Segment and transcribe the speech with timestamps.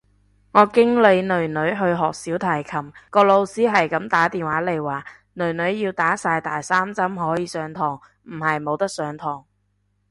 [0.51, 2.01] 我經理囡囡去學
[2.31, 9.45] 小提琴，個老師係咁打電話嚟話，囡囡要打晒第三針可以上堂，唔係冇得上堂。